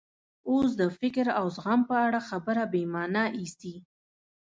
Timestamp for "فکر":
0.99-1.27